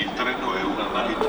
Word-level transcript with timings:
Il 0.00 0.10
treno 0.14 0.54
è 0.54 0.62
una 0.62 0.88
nave 0.92 1.14
4. 1.14 1.28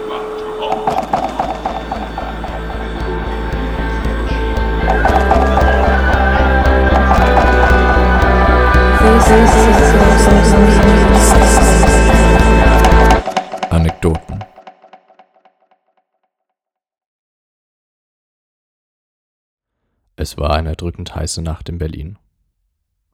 Anekdoten. 13.71 14.45
Es 20.15 20.37
war 20.37 20.51
eine 20.51 20.69
erdrückend 20.69 21.13
heiße 21.13 21.41
Nacht 21.41 21.67
in 21.67 21.77
Berlin. 21.77 22.17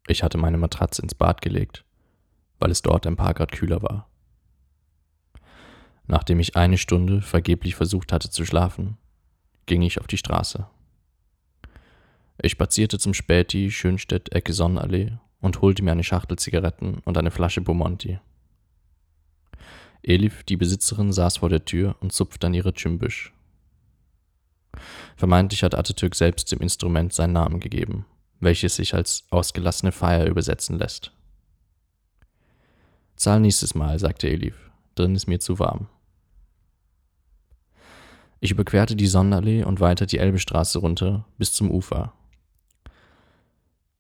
Ich 0.06 0.22
hatte 0.22 0.38
meine 0.38 0.58
Matratze 0.60 1.02
ins 1.02 1.16
Bad 1.16 1.42
gelegt, 1.42 1.84
weil 2.60 2.70
es 2.70 2.84
dort 2.84 3.08
ein 3.08 3.16
paar 3.16 3.34
Grad 3.34 3.52
kühler 3.52 3.82
war. 3.82 4.08
Nachdem 6.08 6.40
ich 6.40 6.56
eine 6.56 6.78
Stunde 6.78 7.22
vergeblich 7.22 7.76
versucht 7.76 8.12
hatte 8.12 8.30
zu 8.30 8.46
schlafen, 8.46 8.98
ging 9.66 9.82
ich 9.82 10.00
auf 10.00 10.08
die 10.08 10.18
Straße. 10.18 10.66
Ich 12.42 12.54
spazierte 12.54 12.98
zum 12.98 13.14
Späti 13.14 13.72
Schönstedt 13.72 14.32
Ecke 14.34 14.54
Sonnenallee 14.54 15.18
und 15.42 15.62
holte 15.62 15.84
mir 15.84 15.92
eine 15.92 16.04
Schachtel 16.04 16.38
Zigaretten 16.38 17.00
und 17.04 17.18
eine 17.18 17.32
Flasche 17.32 17.62
Bomonti. 17.62 18.20
Elif, 20.04 20.44
die 20.44 20.56
Besitzerin, 20.56 21.12
saß 21.12 21.38
vor 21.38 21.50
der 21.50 21.66
Tür 21.66 21.98
und 22.00 22.14
zupfte 22.14 22.48
an 22.48 22.54
ihre 22.54 22.74
Cümbüsch. 22.74 23.34
Vermeintlich 25.18 25.64
hat 25.64 25.76
Atatürk 25.76 26.16
selbst 26.16 26.52
dem 26.52 26.60
Instrument 26.60 27.12
seinen 27.12 27.34
Namen 27.34 27.60
gegeben, 27.60 28.06
welches 28.40 28.76
sich 28.76 28.94
als 28.94 29.26
ausgelassene 29.32 29.92
Feier 29.92 30.28
übersetzen 30.28 30.78
lässt. 30.78 31.12
Zahl 33.16 33.40
nächstes 33.40 33.74
Mal, 33.74 33.98
sagte 33.98 34.30
Elif, 34.30 34.70
drin 34.96 35.16
ist 35.16 35.28
mir 35.28 35.40
zu 35.40 35.58
warm. 35.60 35.88
Ich 38.40 38.52
überquerte 38.52 38.96
die 38.96 39.08
Sonnenallee 39.08 39.64
und 39.64 39.80
weiter 39.80 40.06
die 40.06 40.20
Elbestraße 40.20 40.80
runter 40.80 41.26
bis 41.38 41.54
zum 41.54 41.72
Ufer. 41.72 42.14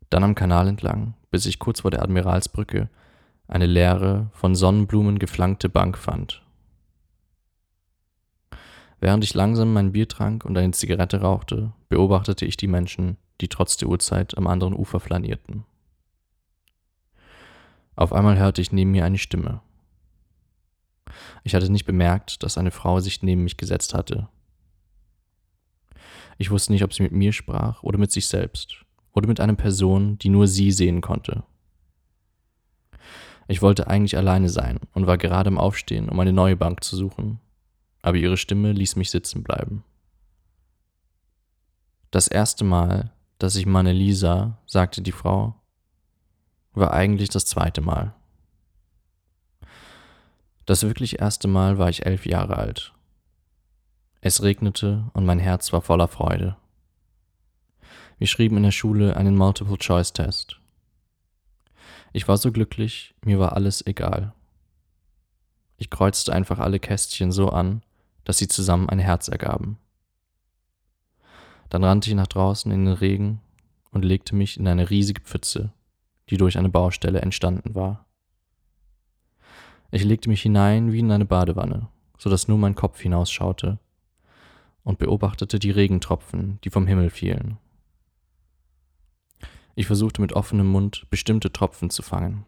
Dann 0.09 0.23
am 0.23 0.35
Kanal 0.35 0.67
entlang, 0.67 1.15
bis 1.31 1.45
ich 1.45 1.59
kurz 1.59 1.81
vor 1.81 1.91
der 1.91 2.03
Admiralsbrücke 2.03 2.89
eine 3.47 3.65
leere, 3.65 4.29
von 4.33 4.55
Sonnenblumen 4.55 5.19
geflankte 5.19 5.69
Bank 5.69 5.97
fand. 5.97 6.43
Während 8.99 9.23
ich 9.23 9.33
langsam 9.33 9.73
mein 9.73 9.91
Bier 9.91 10.07
trank 10.07 10.43
und 10.43 10.57
eine 10.57 10.71
Zigarette 10.71 11.21
rauchte, 11.21 11.71
beobachtete 11.87 12.45
ich 12.45 12.57
die 12.57 12.67
Menschen, 12.67 13.17
die 13.41 13.47
trotz 13.47 13.77
der 13.77 13.87
Uhrzeit 13.89 14.37
am 14.37 14.47
anderen 14.47 14.73
Ufer 14.73 14.99
flanierten. 14.99 15.65
Auf 17.95 18.11
einmal 18.11 18.37
hörte 18.37 18.61
ich 18.61 18.71
neben 18.71 18.91
mir 18.91 19.05
eine 19.05 19.17
Stimme. 19.17 19.61
Ich 21.43 21.55
hatte 21.55 21.71
nicht 21.71 21.85
bemerkt, 21.85 22.43
dass 22.43 22.57
eine 22.57 22.71
Frau 22.71 22.99
sich 22.99 23.23
neben 23.23 23.43
mich 23.43 23.57
gesetzt 23.57 23.93
hatte. 23.93 24.27
Ich 26.37 26.51
wusste 26.51 26.71
nicht, 26.71 26.83
ob 26.83 26.93
sie 26.93 27.03
mit 27.03 27.11
mir 27.11 27.33
sprach 27.33 27.83
oder 27.83 27.97
mit 27.97 28.11
sich 28.11 28.27
selbst 28.27 28.85
oder 29.13 29.27
mit 29.27 29.39
einer 29.39 29.55
Person, 29.55 30.17
die 30.19 30.29
nur 30.29 30.47
sie 30.47 30.71
sehen 30.71 31.01
konnte. 31.01 31.43
Ich 33.47 33.61
wollte 33.61 33.87
eigentlich 33.87 34.17
alleine 34.17 34.49
sein 34.49 34.79
und 34.93 35.07
war 35.07 35.17
gerade 35.17 35.49
im 35.49 35.57
Aufstehen, 35.57 36.09
um 36.09 36.19
eine 36.19 36.33
neue 36.33 36.57
Bank 36.57 36.83
zu 36.83 36.95
suchen, 36.95 37.39
aber 38.01 38.17
ihre 38.17 38.37
Stimme 38.37 38.73
ließ 38.73 38.97
mich 38.97 39.09
sitzen 39.09 39.43
bleiben. 39.43 39.83
Das 42.11 42.27
erste 42.27 42.63
Mal, 42.63 43.11
dass 43.39 43.55
ich 43.55 43.65
Maneli 43.65 44.13
sah, 44.13 44.57
sagte 44.65 45.01
die 45.01 45.11
Frau, 45.11 45.55
war 46.73 46.91
eigentlich 46.93 47.29
das 47.29 47.45
zweite 47.45 47.81
Mal. 47.81 48.13
Das 50.67 50.83
wirklich 50.83 51.21
erste 51.21 51.47
Mal 51.47 51.77
war 51.77 51.89
ich 51.89 52.05
elf 52.05 52.25
Jahre 52.25 52.57
alt. 52.57 52.93
Es 54.19 54.43
regnete 54.43 55.09
und 55.13 55.25
mein 55.25 55.39
Herz 55.39 55.71
war 55.71 55.81
voller 55.81 56.09
Freude. 56.09 56.57
Wir 58.17 58.27
schrieben 58.27 58.57
in 58.57 58.63
der 58.63 58.71
Schule 58.71 59.15
einen 59.15 59.37
Multiple-Choice-Test. 59.37 60.59
Ich 62.11 62.27
war 62.27 62.35
so 62.35 62.51
glücklich, 62.51 63.15
mir 63.23 63.39
war 63.39 63.53
alles 63.53 63.85
egal. 63.87 64.33
Ich 65.77 65.89
kreuzte 65.89 66.33
einfach 66.33 66.59
alle 66.59 66.81
Kästchen 66.81 67.31
so 67.31 67.47
an, 67.47 67.81
dass 68.25 68.37
sie 68.37 68.49
zusammen 68.49 68.89
ein 68.89 68.99
Herz 68.99 69.29
ergaben. 69.29 69.77
Dann 71.69 71.85
rannte 71.85 72.09
ich 72.09 72.15
nach 72.15 72.27
draußen 72.27 72.69
in 72.73 72.83
den 72.83 72.93
Regen 72.93 73.39
und 73.91 74.03
legte 74.03 74.35
mich 74.35 74.59
in 74.59 74.67
eine 74.67 74.89
riesige 74.89 75.21
Pfütze, 75.21 75.71
die 76.29 76.35
durch 76.35 76.57
eine 76.57 76.69
Baustelle 76.69 77.21
entstanden 77.21 77.73
war. 77.73 78.06
Ich 79.91 80.03
legte 80.03 80.29
mich 80.29 80.41
hinein 80.41 80.91
wie 80.91 80.99
in 80.99 81.11
eine 81.11 81.25
Badewanne, 81.25 81.87
so 82.17 82.29
dass 82.29 82.47
nur 82.47 82.57
mein 82.57 82.75
Kopf 82.75 82.99
hinausschaute, 82.99 83.79
und 84.83 84.99
beobachtete 84.99 85.59
die 85.59 85.71
Regentropfen, 85.71 86.59
die 86.63 86.69
vom 86.69 86.87
Himmel 86.87 87.09
fielen. 87.09 87.57
Ich 89.75 89.85
versuchte 89.85 90.21
mit 90.21 90.33
offenem 90.33 90.67
Mund 90.67 91.05
bestimmte 91.09 91.51
Tropfen 91.51 91.89
zu 91.89 92.01
fangen. 92.01 92.45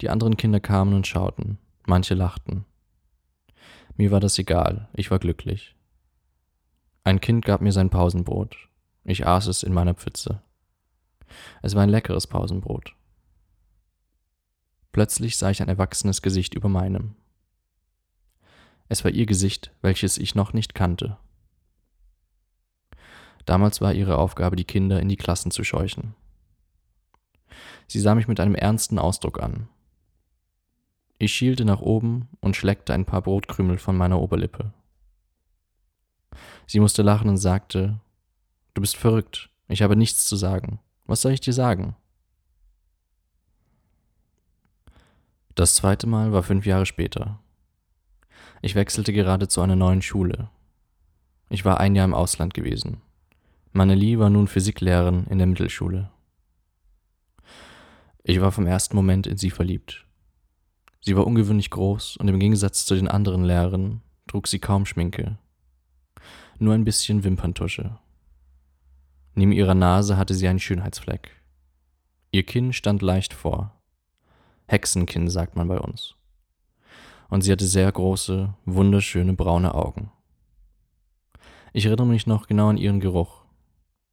Die 0.00 0.08
anderen 0.08 0.36
Kinder 0.36 0.60
kamen 0.60 0.94
und 0.94 1.06
schauten, 1.06 1.58
manche 1.84 2.14
lachten. 2.14 2.64
Mir 3.96 4.10
war 4.10 4.20
das 4.20 4.38
egal, 4.38 4.88
ich 4.94 5.10
war 5.10 5.18
glücklich. 5.18 5.74
Ein 7.04 7.20
Kind 7.20 7.44
gab 7.44 7.60
mir 7.60 7.72
sein 7.72 7.90
Pausenbrot. 7.90 8.68
Ich 9.04 9.26
aß 9.26 9.46
es 9.46 9.62
in 9.62 9.72
meiner 9.72 9.94
Pfütze. 9.94 10.42
Es 11.62 11.74
war 11.74 11.82
ein 11.82 11.88
leckeres 11.88 12.26
Pausenbrot. 12.26 12.94
Plötzlich 14.98 15.36
sah 15.36 15.50
ich 15.50 15.62
ein 15.62 15.68
erwachsenes 15.68 16.22
Gesicht 16.22 16.54
über 16.54 16.68
meinem. 16.68 17.14
Es 18.88 19.04
war 19.04 19.12
ihr 19.12 19.26
Gesicht, 19.26 19.70
welches 19.80 20.18
ich 20.18 20.34
noch 20.34 20.52
nicht 20.52 20.74
kannte. 20.74 21.18
Damals 23.44 23.80
war 23.80 23.94
ihre 23.94 24.18
Aufgabe, 24.18 24.56
die 24.56 24.64
Kinder 24.64 25.00
in 25.00 25.08
die 25.08 25.16
Klassen 25.16 25.52
zu 25.52 25.62
scheuchen. 25.62 26.16
Sie 27.86 28.00
sah 28.00 28.16
mich 28.16 28.26
mit 28.26 28.40
einem 28.40 28.56
ernsten 28.56 28.98
Ausdruck 28.98 29.40
an. 29.40 29.68
Ich 31.18 31.32
schielte 31.32 31.64
nach 31.64 31.80
oben 31.80 32.28
und 32.40 32.56
schleckte 32.56 32.92
ein 32.92 33.04
paar 33.04 33.22
Brotkrümel 33.22 33.78
von 33.78 33.96
meiner 33.96 34.20
Oberlippe. 34.20 34.72
Sie 36.66 36.80
musste 36.80 37.02
lachen 37.02 37.28
und 37.28 37.36
sagte, 37.36 38.00
Du 38.74 38.80
bist 38.80 38.96
verrückt, 38.96 39.48
ich 39.68 39.80
habe 39.80 39.94
nichts 39.94 40.26
zu 40.26 40.34
sagen. 40.34 40.80
Was 41.06 41.22
soll 41.22 41.30
ich 41.30 41.40
dir 41.40 41.52
sagen? 41.52 41.94
Das 45.58 45.74
zweite 45.74 46.06
Mal 46.06 46.30
war 46.30 46.44
fünf 46.44 46.66
Jahre 46.66 46.86
später. 46.86 47.40
Ich 48.62 48.76
wechselte 48.76 49.12
gerade 49.12 49.48
zu 49.48 49.60
einer 49.60 49.74
neuen 49.74 50.02
Schule. 50.02 50.50
Ich 51.50 51.64
war 51.64 51.80
ein 51.80 51.96
Jahr 51.96 52.04
im 52.04 52.14
Ausland 52.14 52.54
gewesen. 52.54 52.98
Maneli 53.72 54.20
war 54.20 54.30
nun 54.30 54.46
Physiklehrerin 54.46 55.26
in 55.28 55.38
der 55.38 55.48
Mittelschule. 55.48 56.12
Ich 58.22 58.40
war 58.40 58.52
vom 58.52 58.68
ersten 58.68 58.94
Moment 58.94 59.26
in 59.26 59.36
sie 59.36 59.50
verliebt. 59.50 60.06
Sie 61.00 61.16
war 61.16 61.26
ungewöhnlich 61.26 61.70
groß 61.70 62.18
und 62.18 62.28
im 62.28 62.38
Gegensatz 62.38 62.86
zu 62.86 62.94
den 62.94 63.08
anderen 63.08 63.42
Lehrern 63.42 64.02
trug 64.28 64.46
sie 64.46 64.60
kaum 64.60 64.86
Schminke. 64.86 65.38
Nur 66.60 66.74
ein 66.74 66.84
bisschen 66.84 67.24
Wimperntusche. 67.24 67.98
Neben 69.34 69.50
ihrer 69.50 69.74
Nase 69.74 70.16
hatte 70.16 70.34
sie 70.34 70.46
einen 70.46 70.60
Schönheitsfleck. 70.60 71.32
Ihr 72.30 72.44
Kinn 72.44 72.72
stand 72.72 73.02
leicht 73.02 73.34
vor. 73.34 73.74
Hexenkinn 74.68 75.28
sagt 75.30 75.56
man 75.56 75.66
bei 75.66 75.78
uns. 75.78 76.14
Und 77.30 77.42
sie 77.42 77.50
hatte 77.50 77.66
sehr 77.66 77.90
große, 77.90 78.54
wunderschöne 78.66 79.32
braune 79.32 79.74
Augen. 79.74 80.12
Ich 81.72 81.86
erinnere 81.86 82.06
mich 82.06 82.26
noch 82.26 82.46
genau 82.46 82.68
an 82.68 82.76
ihren 82.76 83.00
Geruch. 83.00 83.44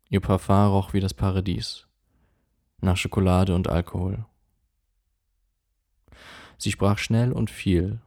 Ihr 0.10 0.22
Parfum 0.22 0.72
roch 0.72 0.94
wie 0.94 1.00
das 1.00 1.14
Paradies, 1.14 1.88
nach 2.80 2.98
Schokolade 2.98 3.54
und 3.54 3.68
Alkohol. 3.68 4.26
Sie 6.58 6.72
sprach 6.72 6.98
schnell 7.00 7.32
und 7.32 7.50
viel. 7.50 8.00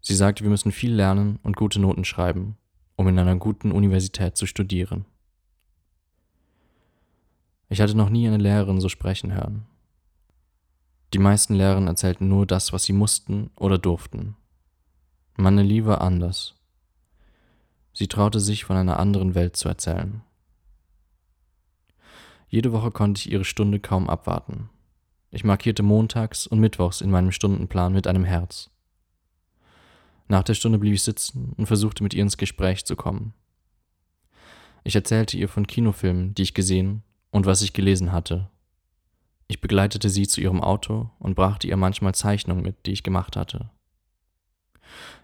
Sie 0.00 0.14
sagte, 0.14 0.42
wir 0.42 0.50
müssen 0.50 0.72
viel 0.72 0.92
lernen 0.92 1.38
und 1.42 1.56
gute 1.56 1.80
Noten 1.80 2.04
schreiben, 2.04 2.56
um 2.96 3.06
in 3.08 3.18
einer 3.18 3.36
guten 3.36 3.70
Universität 3.70 4.36
zu 4.36 4.46
studieren. 4.46 5.04
Ich 7.68 7.80
hatte 7.80 7.96
noch 7.96 8.08
nie 8.08 8.26
eine 8.26 8.38
Lehrerin 8.38 8.80
so 8.80 8.88
sprechen 8.88 9.34
hören. 9.34 9.66
Die 11.12 11.18
meisten 11.18 11.54
Lehrerinnen 11.54 11.88
erzählten 11.88 12.28
nur 12.28 12.46
das, 12.46 12.72
was 12.72 12.84
sie 12.84 12.92
mussten 12.92 13.50
oder 13.56 13.78
durften. 13.78 14.36
Maneli 15.36 15.84
war 15.84 16.00
anders. 16.00 16.54
Sie 17.92 18.08
traute 18.08 18.40
sich, 18.40 18.64
von 18.64 18.76
einer 18.76 18.98
anderen 18.98 19.34
Welt 19.34 19.56
zu 19.56 19.68
erzählen. 19.68 20.22
Jede 22.48 22.72
Woche 22.72 22.90
konnte 22.90 23.20
ich 23.20 23.30
ihre 23.30 23.44
Stunde 23.44 23.80
kaum 23.80 24.08
abwarten. 24.08 24.70
Ich 25.30 25.44
markierte 25.44 25.82
montags 25.82 26.46
und 26.46 26.60
mittwochs 26.60 27.00
in 27.00 27.10
meinem 27.10 27.32
Stundenplan 27.32 27.92
mit 27.92 28.06
einem 28.06 28.24
Herz. 28.24 28.70
Nach 30.28 30.42
der 30.42 30.54
Stunde 30.54 30.78
blieb 30.78 30.94
ich 30.94 31.02
sitzen 31.02 31.52
und 31.56 31.66
versuchte 31.66 32.02
mit 32.02 32.14
ihr 32.14 32.22
ins 32.22 32.36
Gespräch 32.36 32.84
zu 32.84 32.96
kommen. 32.96 33.32
Ich 34.84 34.94
erzählte 34.94 35.36
ihr 35.36 35.48
von 35.48 35.66
Kinofilmen, 35.66 36.34
die 36.34 36.42
ich 36.42 36.54
gesehen 36.54 37.02
und 37.30 37.46
was 37.46 37.62
ich 37.62 37.72
gelesen 37.72 38.12
hatte. 38.12 38.48
Ich 39.48 39.60
begleitete 39.60 40.10
sie 40.10 40.26
zu 40.26 40.40
ihrem 40.40 40.60
Auto 40.60 41.10
und 41.18 41.34
brachte 41.34 41.68
ihr 41.68 41.76
manchmal 41.76 42.14
Zeichnungen 42.14 42.62
mit, 42.62 42.86
die 42.86 42.92
ich 42.92 43.02
gemacht 43.02 43.36
hatte. 43.36 43.70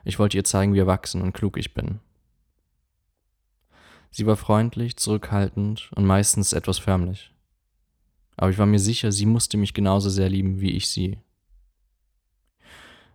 Ich 0.04 0.18
wollte 0.18 0.36
ihr 0.36 0.44
zeigen, 0.44 0.74
wie 0.74 0.78
erwachsen 0.78 1.22
und 1.22 1.32
klug 1.32 1.56
ich 1.56 1.74
bin. 1.74 2.00
Sie 4.10 4.26
war 4.26 4.36
freundlich, 4.36 4.96
zurückhaltend 4.96 5.90
und 5.94 6.04
meistens 6.04 6.52
etwas 6.52 6.78
förmlich. 6.78 7.32
Aber 8.36 8.50
ich 8.50 8.58
war 8.58 8.66
mir 8.66 8.78
sicher, 8.78 9.10
sie 9.10 9.26
musste 9.26 9.56
mich 9.56 9.74
genauso 9.74 10.10
sehr 10.10 10.28
lieben 10.28 10.60
wie 10.60 10.72
ich 10.72 10.88
sie. 10.88 11.18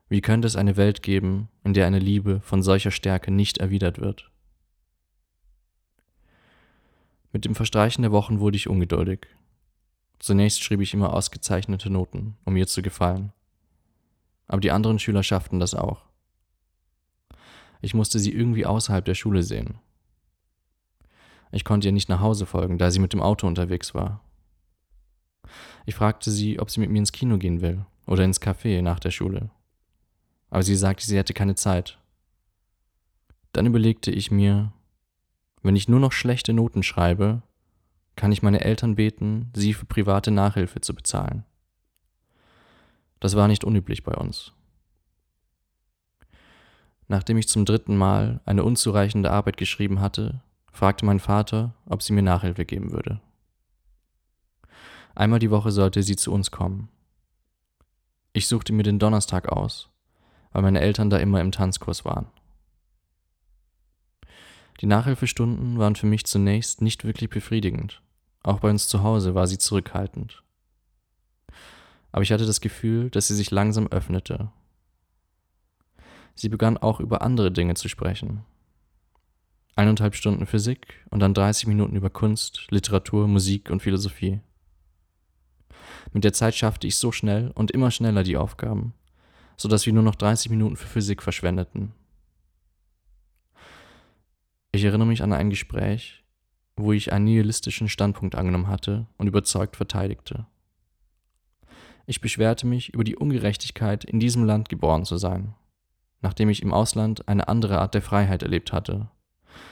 Wie 0.10 0.22
könnte 0.22 0.48
es 0.48 0.56
eine 0.56 0.78
Welt 0.78 1.04
geben, 1.04 1.50
in 1.64 1.74
der 1.74 1.86
eine 1.86 2.00
Liebe 2.00 2.40
von 2.42 2.64
solcher 2.64 2.92
Stärke 2.92 3.30
nicht 3.30 3.58
erwidert 3.58 4.00
wird? 4.00 4.32
Mit 7.34 7.46
dem 7.46 7.56
Verstreichen 7.56 8.04
der 8.04 8.12
Wochen 8.12 8.40
wurde 8.40 8.56
ich 8.56 8.70
ungeduldig. 8.70 9.28
Zunächst 10.20 10.64
schrieb 10.64 10.82
ich 10.82 10.94
immer 10.94 11.14
ausgezeichnete 11.14 11.90
Noten, 11.90 12.38
um 12.46 12.56
ihr 12.58 12.68
zu 12.68 12.82
gefallen. 12.82 13.34
Aber 14.48 14.62
die 14.62 14.72
anderen 14.72 15.00
Schüler 15.00 15.24
schafften 15.24 15.60
das 15.60 15.74
auch. 15.74 16.06
Ich 17.82 17.94
musste 17.94 18.20
sie 18.20 18.34
irgendwie 18.34 18.66
außerhalb 18.66 19.06
der 19.06 19.16
Schule 19.16 19.44
sehen. 19.44 19.80
Ich 21.52 21.64
konnte 21.64 21.88
ihr 21.88 21.92
nicht 21.92 22.10
nach 22.10 22.20
Hause 22.20 22.46
folgen, 22.46 22.78
da 22.78 22.92
sie 22.92 23.00
mit 23.00 23.14
dem 23.14 23.22
Auto 23.22 23.48
unterwegs 23.48 23.94
war. 23.94 24.22
Ich 25.86 25.96
fragte 25.96 26.32
sie, 26.32 26.60
ob 26.60 26.70
sie 26.70 26.80
mit 26.80 26.90
mir 26.90 27.00
ins 27.00 27.12
Kino 27.12 27.38
gehen 27.38 27.62
will 27.62 27.86
oder 28.06 28.24
ins 28.24 28.42
Café 28.42 28.82
nach 28.82 29.00
der 29.00 29.12
Schule 29.12 29.52
aber 30.50 30.64
sie 30.64 30.76
sagte, 30.76 31.06
sie 31.06 31.18
hätte 31.18 31.34
keine 31.34 31.56
Zeit. 31.56 32.00
Dann 33.52 33.66
überlegte 33.66 34.12
ich 34.12 34.32
mir, 34.32 34.72
wenn 35.62 35.76
ich 35.76 35.90
nur 35.90 36.00
noch 36.00 36.12
schlechte 36.12 36.54
Noten 36.54 36.84
schreibe, 36.84 37.42
kann 38.18 38.34
ich 38.34 38.44
meine 38.44 38.60
Eltern 38.60 38.96
beten, 38.96 39.50
sie 39.56 39.74
für 39.74 39.86
private 39.86 40.32
Nachhilfe 40.32 40.82
zu 40.82 40.94
bezahlen. 40.94 41.46
Das 43.22 43.38
war 43.38 43.48
nicht 43.48 43.64
unüblich 43.64 44.04
bei 44.04 44.14
uns. 44.14 44.52
Nachdem 47.08 47.38
ich 47.38 47.48
zum 47.48 47.64
dritten 47.64 47.96
Mal 47.96 48.42
eine 48.44 48.66
unzureichende 48.66 49.32
Arbeit 49.32 49.56
geschrieben 49.56 50.02
hatte, 50.02 50.42
fragte 50.74 51.06
mein 51.06 51.22
Vater, 51.22 51.74
ob 51.86 52.04
sie 52.04 52.12
mir 52.12 52.22
Nachhilfe 52.22 52.66
geben 52.66 52.92
würde. 52.92 53.22
Einmal 55.16 55.40
die 55.40 55.50
Woche 55.52 55.72
sollte 55.72 56.04
sie 56.04 56.18
zu 56.18 56.34
uns 56.34 56.52
kommen. 56.52 56.90
Ich 58.34 58.48
suchte 58.48 58.74
mir 58.74 58.84
den 58.84 59.00
Donnerstag 59.00 59.48
aus 59.48 59.90
weil 60.58 60.64
meine 60.64 60.82
Eltern 60.82 61.12
da 61.12 61.18
immer 61.18 61.40
im 61.40 61.52
Tanzkurs 61.52 62.04
waren. 62.04 62.26
Die 64.82 64.88
Nachhilfestunden 64.88 65.78
waren 65.78 65.96
für 65.96 66.08
mich 66.08 66.26
zunächst 66.26 66.82
nicht 66.82 67.04
wirklich 67.06 67.30
befriedigend. 67.30 68.02
Auch 68.48 68.62
bei 68.62 68.70
uns 68.70 68.88
zu 68.88 69.04
Hause 69.04 69.36
war 69.36 69.46
sie 69.46 69.58
zurückhaltend. 69.58 70.42
Aber 72.14 72.24
ich 72.24 72.32
hatte 72.32 72.46
das 72.46 72.62
Gefühl, 72.62 73.10
dass 73.10 73.28
sie 73.28 73.36
sich 73.36 73.52
langsam 73.52 73.88
öffnete. 73.88 74.54
Sie 76.34 76.48
begann 76.48 76.78
auch 76.78 77.02
über 77.02 77.22
andere 77.24 77.52
Dinge 77.52 77.74
zu 77.74 77.90
sprechen. 77.90 78.46
Eineinhalb 79.76 80.16
Stunden 80.16 80.46
Physik 80.46 80.94
und 81.10 81.20
dann 81.20 81.34
30 81.34 81.68
Minuten 81.68 81.98
über 81.98 82.10
Kunst, 82.10 82.68
Literatur, 82.72 83.28
Musik 83.28 83.70
und 83.70 83.82
Philosophie. 83.82 84.40
Mit 86.14 86.24
der 86.24 86.32
Zeit 86.32 86.56
schaffte 86.56 86.88
ich 86.88 86.96
so 86.96 87.12
schnell 87.12 87.52
und 87.54 87.72
immer 87.72 87.92
schneller 87.92 88.24
die 88.24 88.38
Aufgaben, 88.38 88.94
sodass 89.58 89.86
wir 89.86 89.92
nur 89.92 90.04
noch 90.04 90.16
30 90.16 90.52
Minuten 90.52 90.78
für 90.78 90.88
Physik 90.88 91.22
verschwendeten. 91.22 91.92
Ich 94.72 94.86
erinnere 94.86 95.08
mich 95.10 95.22
an 95.22 95.34
ein 95.34 95.50
Gespräch, 95.50 96.24
wo 96.78 96.94
ich 96.94 97.12
einen 97.12 97.26
nihilistischen 97.26 97.90
Standpunkt 97.90 98.36
angenommen 98.36 98.68
hatte 98.68 99.08
und 99.18 99.28
überzeugt 99.28 99.76
verteidigte. 99.76 100.46
Ich 102.06 102.22
beschwerte 102.22 102.66
mich 102.66 102.94
über 102.94 103.04
die 103.04 103.18
Ungerechtigkeit, 103.18 104.06
in 104.06 104.20
diesem 104.20 104.46
Land 104.46 104.70
geboren 104.70 105.04
zu 105.04 105.18
sein. 105.18 105.56
Nachdem 106.22 106.50
ich 106.50 106.62
im 106.62 106.74
Ausland 106.74 107.28
eine 107.28 107.48
andere 107.48 107.80
Art 107.80 107.94
der 107.94 108.02
Freiheit 108.02 108.44
erlebt 108.44 108.72
hatte, 108.72 109.10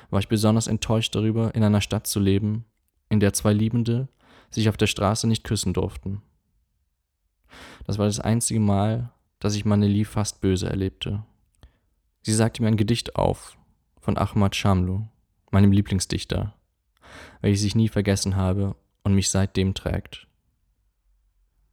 war 0.09 0.19
ich 0.19 0.27
besonders 0.27 0.67
enttäuscht 0.67 1.15
darüber, 1.15 1.55
in 1.55 1.63
einer 1.63 1.81
Stadt 1.81 2.07
zu 2.07 2.19
leben, 2.19 2.65
in 3.09 3.19
der 3.19 3.33
zwei 3.33 3.53
Liebende 3.53 4.09
sich 4.49 4.67
auf 4.67 4.77
der 4.77 4.87
Straße 4.87 5.27
nicht 5.27 5.43
küssen 5.43 5.73
durften. 5.73 6.21
Das 7.85 7.97
war 7.97 8.05
das 8.05 8.19
einzige 8.19 8.59
Mal, 8.59 9.11
dass 9.39 9.55
ich 9.55 9.65
Maneli 9.65 10.05
fast 10.05 10.41
böse 10.41 10.69
erlebte. 10.69 11.23
Sie 12.23 12.33
sagte 12.33 12.61
mir 12.61 12.67
ein 12.67 12.77
Gedicht 12.77 13.15
auf 13.15 13.57
von 13.99 14.17
Ahmad 14.17 14.55
Shamlu, 14.55 15.03
meinem 15.51 15.71
Lieblingsdichter, 15.71 16.53
welches 17.41 17.63
ich 17.63 17.75
nie 17.75 17.89
vergessen 17.89 18.35
habe 18.35 18.75
und 19.03 19.13
mich 19.13 19.29
seitdem 19.29 19.73
trägt. 19.73 20.27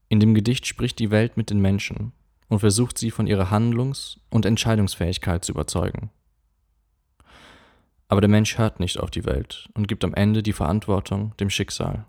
In 0.09 0.21
dem 0.21 0.35
Gedicht 0.35 0.67
spricht 0.67 0.99
die 0.99 1.11
Welt 1.11 1.37
mit 1.37 1.51
den 1.51 1.61
Menschen 1.61 2.13
und 2.49 2.59
versucht 2.59 2.99
sie 2.99 3.11
von 3.11 3.27
ihrer 3.27 3.51
Handlungs- 3.51 4.21
und 4.29 4.45
Entscheidungsfähigkeit 4.45 5.45
zu 5.45 5.53
überzeugen. 5.53 6.11
Aber 8.09 8.21
der 8.21 8.29
Mensch 8.29 8.59
hört 8.59 8.79
nicht 8.79 9.01
auf 9.01 9.11
die 9.11 9.25
Welt 9.25 9.71
und 9.73 9.89
gibt 9.89 10.05
am 10.05 10.13
Ende 10.13 10.43
die 10.43 10.53
Verantwortung 10.53 11.35
dem 11.39 11.49
Schicksal. 11.49 12.05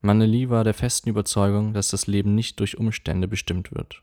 Maneli 0.00 0.48
war 0.48 0.64
der 0.64 0.74
festen 0.74 1.10
Überzeugung, 1.10 1.74
dass 1.74 1.88
das 1.88 2.06
Leben 2.06 2.34
nicht 2.34 2.58
durch 2.58 2.78
Umstände 2.78 3.28
bestimmt 3.28 3.72
wird. 3.72 4.02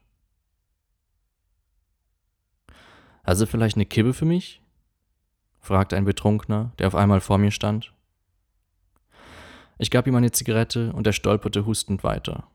Also 3.24 3.46
vielleicht 3.46 3.76
eine 3.76 3.86
Kibbe 3.86 4.14
für 4.14 4.26
mich? 4.26 4.62
Fragte 5.62 5.96
ein 5.96 6.06
Betrunkener, 6.06 6.72
der 6.80 6.88
auf 6.88 6.96
einmal 6.96 7.22
vor 7.22 7.38
mir 7.38 7.52
stand. 7.52 7.94
Ich 9.78 9.92
gab 9.92 10.08
ihm 10.08 10.16
eine 10.16 10.32
Zigarette 10.32 10.92
und 10.94 11.08
er 11.08 11.14
stolperte 11.14 11.66
hustend 11.66 12.04
weiter. 12.04 12.48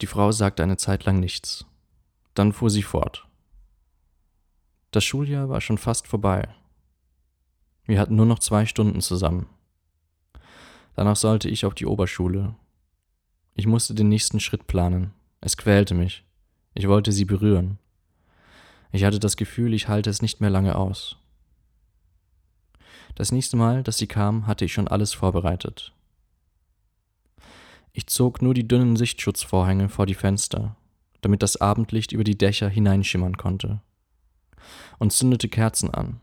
Die 0.00 0.06
Frau 0.06 0.32
sagte 0.32 0.62
eine 0.62 0.76
Zeit 0.76 1.04
lang 1.04 1.20
nichts. 1.20 1.66
Dann 2.34 2.52
fuhr 2.52 2.70
sie 2.70 2.82
fort. 2.82 3.26
Das 4.90 5.04
Schuljahr 5.04 5.48
war 5.48 5.60
schon 5.60 5.76
fast 5.76 6.06
vorbei. 6.06 6.48
Wir 7.84 7.98
hatten 7.98 8.16
nur 8.16 8.26
noch 8.26 8.38
zwei 8.38 8.64
Stunden 8.64 9.00
zusammen. 9.00 9.46
Danach 10.94 11.16
sollte 11.16 11.48
ich 11.48 11.64
auf 11.64 11.74
die 11.74 11.86
Oberschule. 11.86 12.54
Ich 13.54 13.66
musste 13.66 13.94
den 13.94 14.08
nächsten 14.08 14.40
Schritt 14.40 14.66
planen. 14.66 15.12
Es 15.40 15.56
quälte 15.56 15.94
mich. 15.94 16.24
Ich 16.74 16.88
wollte 16.88 17.12
sie 17.12 17.24
berühren. 17.24 17.78
Ich 18.92 19.04
hatte 19.04 19.18
das 19.18 19.36
Gefühl, 19.36 19.74
ich 19.74 19.88
halte 19.88 20.10
es 20.10 20.22
nicht 20.22 20.40
mehr 20.40 20.50
lange 20.50 20.76
aus. 20.76 21.16
Das 23.14 23.32
nächste 23.32 23.56
Mal, 23.56 23.82
dass 23.82 23.98
sie 23.98 24.06
kam, 24.06 24.46
hatte 24.46 24.64
ich 24.64 24.72
schon 24.72 24.88
alles 24.88 25.12
vorbereitet. 25.12 25.92
Ich 27.92 28.06
zog 28.06 28.42
nur 28.42 28.54
die 28.54 28.68
dünnen 28.68 28.96
Sichtschutzvorhänge 28.96 29.88
vor 29.88 30.06
die 30.06 30.14
Fenster, 30.14 30.76
damit 31.20 31.42
das 31.42 31.56
Abendlicht 31.56 32.12
über 32.12 32.24
die 32.24 32.38
Dächer 32.38 32.68
hineinschimmern 32.68 33.36
konnte, 33.36 33.80
und 34.98 35.12
zündete 35.12 35.48
Kerzen 35.48 35.92
an. 35.92 36.20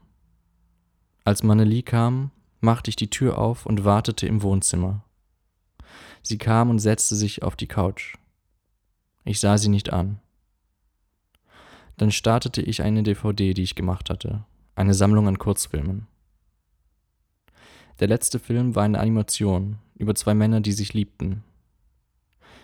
Als 1.25 1.43
Maneli 1.43 1.83
kam, 1.83 2.31
machte 2.61 2.89
ich 2.89 2.95
die 2.95 3.09
Tür 3.09 3.37
auf 3.37 3.65
und 3.65 3.83
wartete 3.83 4.27
im 4.27 4.41
Wohnzimmer. 4.41 5.03
Sie 6.21 6.37
kam 6.37 6.69
und 6.69 6.79
setzte 6.79 7.15
sich 7.15 7.43
auf 7.43 7.55
die 7.55 7.67
Couch. 7.67 8.15
Ich 9.23 9.39
sah 9.39 9.57
sie 9.57 9.69
nicht 9.69 9.91
an. 9.91 10.19
Dann 11.97 12.11
startete 12.11 12.61
ich 12.61 12.81
eine 12.81 13.03
DVD, 13.03 13.53
die 13.53 13.63
ich 13.63 13.75
gemacht 13.75 14.09
hatte, 14.09 14.45
eine 14.75 14.93
Sammlung 14.93 15.27
an 15.27 15.39
Kurzfilmen. 15.39 16.07
Der 17.99 18.07
letzte 18.09 18.39
Film 18.39 18.75
war 18.75 18.83
eine 18.83 18.99
Animation 18.99 19.77
über 19.95 20.15
zwei 20.15 20.33
Männer, 20.33 20.59
die 20.59 20.73
sich 20.73 20.93
liebten. 20.93 21.43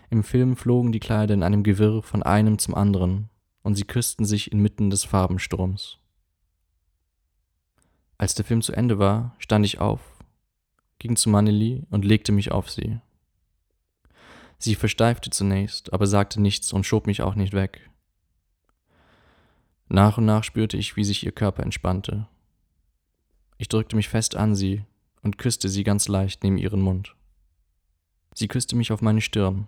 Im 0.10 0.24
Film 0.24 0.58
flogen 0.58 0.92
die 0.92 1.00
Kleider 1.00 1.34
in 1.34 1.44
einem 1.44 1.64
Gewirr 1.64 2.04
von 2.04 2.22
einem 2.22 2.60
zum 2.60 2.76
anderen 2.76 3.30
und 3.62 3.76
sie 3.76 3.86
küssten 3.86 4.26
sich 4.26 4.52
inmitten 4.52 4.90
des 4.90 5.06
Farbenstroms. 5.06 6.00
Als 8.18 8.36
der 8.36 8.44
Film 8.44 8.62
zu 8.62 8.74
Ende 8.74 9.00
war, 9.00 9.36
stand 9.40 9.66
ich 9.66 9.80
auf, 9.80 10.02
ging 11.00 11.16
zu 11.16 11.30
Maneli 11.30 11.84
und 11.90 12.04
legte 12.04 12.34
mich 12.34 12.52
auf 12.52 12.70
sie. 12.70 13.00
Sie 14.58 14.76
versteifte 14.76 15.30
zunächst, 15.30 15.94
aber 15.94 16.06
sagte 16.06 16.42
nichts 16.42 16.74
und 16.74 16.86
schob 16.86 17.08
mich 17.08 17.22
auch 17.22 17.36
nicht 17.36 17.54
weg. 17.54 17.90
Nach 19.88 20.18
und 20.18 20.26
nach 20.26 20.44
spürte 20.44 20.78
ich, 20.78 20.98
wie 20.98 21.04
sich 21.06 21.26
ihr 21.26 21.32
Körper 21.32 21.64
entspannte. 21.64 22.28
Ich 23.58 23.70
drückte 23.70 23.96
mich 23.96 24.10
fest 24.10 24.36
an 24.36 24.56
sie 24.56 24.84
und 25.22 25.38
küsste 25.38 25.70
sie 25.70 25.84
ganz 25.84 26.08
leicht 26.08 26.44
neben 26.44 26.58
ihren 26.58 26.82
Mund. 26.82 27.16
Sie 28.34 28.48
küsste 28.48 28.76
mich 28.76 28.92
auf 28.92 29.02
meine 29.02 29.22
Stirn, 29.22 29.68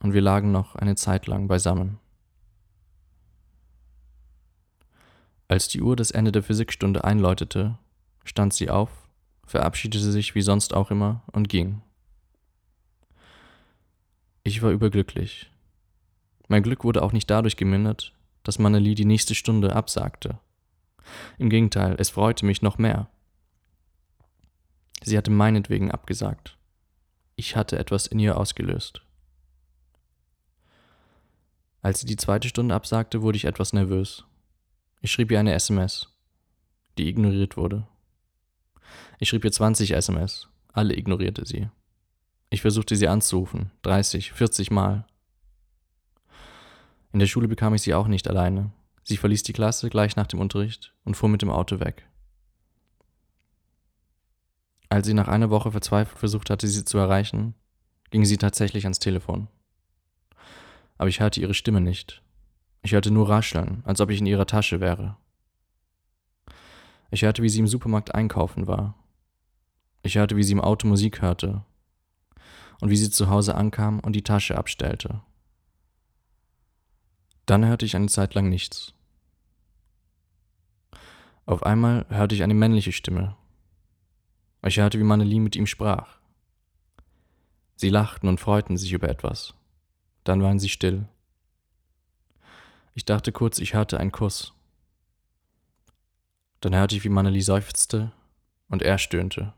und 0.00 0.12
wir 0.12 0.20
lagen 0.20 0.50
noch 0.50 0.74
eine 0.74 0.96
Zeit 0.96 1.26
lang 1.26 1.46
beisammen. 1.46 1.98
Als 5.48 5.68
die 5.68 5.82
Uhr 5.82 5.96
das 5.96 6.10
Ende 6.10 6.32
der 6.32 6.42
Physikstunde 6.42 7.04
einläutete, 7.04 7.78
stand 8.24 8.54
sie 8.54 8.70
auf, 8.70 8.90
verabschiedete 9.46 10.10
sich 10.10 10.34
wie 10.34 10.42
sonst 10.42 10.74
auch 10.74 10.90
immer 10.90 11.22
und 11.32 11.48
ging. 11.48 11.82
Ich 14.44 14.62
war 14.62 14.70
überglücklich. 14.70 15.50
Mein 16.48 16.62
Glück 16.62 16.84
wurde 16.84 17.02
auch 17.02 17.12
nicht 17.12 17.30
dadurch 17.30 17.56
gemindert, 17.56 18.12
dass 18.42 18.58
Maneli 18.58 18.94
die 18.94 19.04
nächste 19.04 19.34
Stunde 19.34 19.76
absagte. 19.76 20.38
Im 21.38 21.48
Gegenteil, 21.48 21.96
es 21.98 22.10
freute 22.10 22.44
mich 22.44 22.62
noch 22.62 22.78
mehr. 22.78 23.08
Sie 25.04 25.16
hatte 25.18 25.30
meinetwegen 25.30 25.90
abgesagt. 25.90 26.56
Ich 27.36 27.56
hatte 27.56 27.78
etwas 27.78 28.06
in 28.06 28.18
ihr 28.18 28.36
ausgelöst. 28.36 29.02
Als 31.80 32.00
sie 32.00 32.06
die 32.06 32.16
zweite 32.16 32.48
Stunde 32.48 32.74
absagte, 32.74 33.22
wurde 33.22 33.36
ich 33.36 33.44
etwas 33.44 33.72
nervös. 33.72 34.24
Ich 35.00 35.10
schrieb 35.10 35.32
ihr 35.32 35.40
eine 35.40 35.54
SMS, 35.54 36.08
die 36.96 37.08
ignoriert 37.08 37.56
wurde. 37.56 37.88
Ich 39.18 39.28
schrieb 39.28 39.44
ihr 39.44 39.50
20 39.50 39.92
SMS, 39.92 40.48
alle 40.72 40.96
ignorierte 40.96 41.44
sie. 41.44 41.68
Ich 42.50 42.60
versuchte 42.60 42.94
sie 42.94 43.08
anzurufen, 43.08 43.72
30, 43.82 44.32
40 44.32 44.70
Mal. 44.70 45.06
In 47.12 47.18
der 47.18 47.26
Schule 47.26 47.48
bekam 47.48 47.74
ich 47.74 47.82
sie 47.82 47.94
auch 47.94 48.06
nicht 48.06 48.28
alleine. 48.28 48.70
Sie 49.02 49.16
verließ 49.16 49.42
die 49.42 49.52
Klasse 49.52 49.90
gleich 49.90 50.14
nach 50.14 50.28
dem 50.28 50.38
Unterricht 50.38 50.94
und 51.04 51.16
fuhr 51.16 51.28
mit 51.28 51.42
dem 51.42 51.50
Auto 51.50 51.80
weg. 51.80 52.06
Als 54.92 55.06
sie 55.06 55.14
nach 55.14 55.28
einer 55.28 55.48
Woche 55.48 55.72
verzweifelt 55.72 56.18
versucht 56.18 56.50
hatte, 56.50 56.68
sie 56.68 56.84
zu 56.84 56.98
erreichen, 56.98 57.54
ging 58.10 58.26
sie 58.26 58.36
tatsächlich 58.36 58.84
ans 58.84 58.98
Telefon. 58.98 59.48
Aber 60.98 61.08
ich 61.08 61.20
hörte 61.20 61.40
ihre 61.40 61.54
Stimme 61.54 61.80
nicht. 61.80 62.20
Ich 62.82 62.92
hörte 62.92 63.10
nur 63.10 63.26
rascheln, 63.26 63.82
als 63.86 64.02
ob 64.02 64.10
ich 64.10 64.18
in 64.18 64.26
ihrer 64.26 64.44
Tasche 64.44 64.80
wäre. 64.80 65.16
Ich 67.10 67.22
hörte, 67.22 67.42
wie 67.42 67.48
sie 67.48 67.60
im 67.60 67.68
Supermarkt 67.68 68.14
einkaufen 68.14 68.66
war. 68.66 68.94
Ich 70.02 70.16
hörte, 70.16 70.36
wie 70.36 70.42
sie 70.42 70.52
im 70.52 70.60
Auto 70.60 70.86
Musik 70.86 71.22
hörte 71.22 71.64
und 72.82 72.90
wie 72.90 72.96
sie 72.96 73.08
zu 73.08 73.30
Hause 73.30 73.54
ankam 73.54 73.98
und 73.98 74.12
die 74.14 74.24
Tasche 74.24 74.58
abstellte. 74.58 75.22
Dann 77.46 77.64
hörte 77.64 77.86
ich 77.86 77.96
eine 77.96 78.08
Zeit 78.08 78.34
lang 78.34 78.50
nichts. 78.50 78.92
Auf 81.46 81.62
einmal 81.62 82.04
hörte 82.10 82.34
ich 82.34 82.42
eine 82.42 82.52
männliche 82.52 82.92
Stimme. 82.92 83.36
Ich 84.64 84.78
hörte, 84.78 84.98
wie 84.98 85.04
Mannelie 85.04 85.40
mit 85.40 85.56
ihm 85.56 85.66
sprach. 85.66 86.18
Sie 87.74 87.88
lachten 87.88 88.28
und 88.28 88.38
freuten 88.38 88.76
sich 88.76 88.92
über 88.92 89.08
etwas. 89.08 89.54
Dann 90.24 90.40
waren 90.42 90.60
sie 90.60 90.68
still. 90.68 91.08
Ich 92.94 93.04
dachte 93.04 93.32
kurz, 93.32 93.58
ich 93.58 93.74
hörte 93.74 93.98
einen 93.98 94.12
Kuss. 94.12 94.54
Dann 96.60 96.76
hörte 96.76 96.94
ich, 96.94 97.02
wie 97.02 97.08
Mannelie 97.08 97.42
seufzte 97.42 98.12
und 98.68 98.82
er 98.82 98.98
stöhnte. 98.98 99.52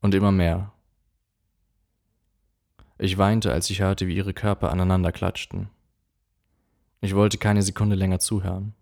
Und 0.00 0.14
immer 0.14 0.32
mehr. 0.32 0.72
Ich 2.96 3.18
weinte, 3.18 3.52
als 3.52 3.68
ich 3.68 3.80
hörte, 3.80 4.06
wie 4.06 4.16
ihre 4.16 4.32
Körper 4.32 4.70
aneinander 4.70 5.12
klatschten. 5.12 5.68
Ich 7.02 7.14
wollte 7.14 7.36
keine 7.38 7.62
Sekunde 7.62 7.96
länger 7.96 8.20
zuhören, 8.20 8.74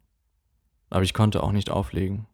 aber 0.91 1.03
ich 1.03 1.15
konnte 1.15 1.43
auch 1.43 1.53
nicht 1.53 1.71
auflegen. 1.71 2.27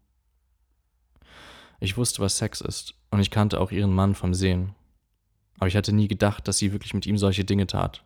Ich 1.85 1.99
wusste, 1.99 2.23
was 2.23 2.39
Sex 2.39 2.63
ist, 2.63 2.95
und 3.11 3.21
ich 3.21 3.31
kannte 3.31 3.61
auch 3.61 3.71
ihren 3.71 3.93
Mann 3.93 4.15
vom 4.15 4.33
Sehen, 4.33 4.75
aber 5.59 5.67
ich 5.67 5.77
hatte 5.77 5.93
nie 5.93 6.09
gedacht, 6.09 6.49
dass 6.49 6.57
sie 6.57 6.73
wirklich 6.73 6.95
mit 6.95 7.05
ihm 7.05 7.19
solche 7.19 7.45
Dinge 7.45 7.67
tat. 7.67 8.03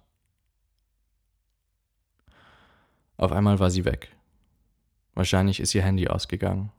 Auf 3.17 3.31
einmal 3.31 3.61
war 3.61 3.71
sie 3.71 3.85
weg. 3.85 4.17
Wahrscheinlich 5.15 5.61
ist 5.61 5.77
ihr 5.77 5.85
Handy 5.85 6.09
ausgegangen. 6.09 6.73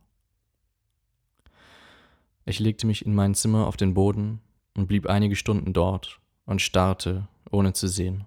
Ich 2.44 2.58
legte 2.58 2.86
mich 2.86 3.06
in 3.06 3.14
mein 3.14 3.34
Zimmer 3.34 3.66
auf 3.66 3.78
den 3.78 3.94
Boden 3.94 4.42
und 4.76 4.86
blieb 4.86 5.06
einige 5.06 5.36
Stunden 5.36 5.72
dort 5.72 6.20
und 6.44 6.60
starrte, 6.60 7.28
ohne 7.50 7.72
zu 7.72 7.88
sehen. 7.88 8.26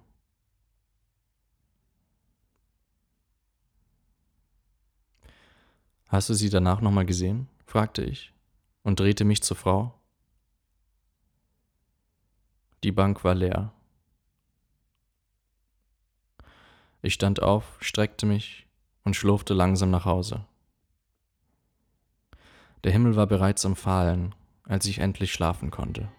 Hast 6.08 6.30
du 6.30 6.34
sie 6.34 6.50
danach 6.50 6.82
nochmal 6.82 7.06
gesehen? 7.06 7.48
fragte 7.68 8.04
ich 8.04 8.33
und 8.84 9.00
drehte 9.00 9.26
mich 9.26 9.42
zur 9.42 9.58
Frau. 9.58 9.94
Die 12.84 12.92
Bank 12.92 13.24
war 13.24 13.34
leer. 13.34 13.72
Ich 17.02 17.14
stand 17.14 17.42
auf, 17.42 17.78
streckte 17.82 18.26
mich 18.26 18.68
und 19.04 19.16
schlurfte 19.16 19.54
langsam 19.54 19.90
nach 19.90 20.06
Hause. 20.06 20.46
Der 22.84 22.92
Himmel 22.92 23.16
war 23.16 23.28
bereits 23.28 23.66
am 23.66 23.76
Fahlen, 23.76 24.36
als 24.64 24.86
ich 24.86 25.00
endlich 25.00 25.32
schlafen 25.34 25.72
konnte. 25.72 26.10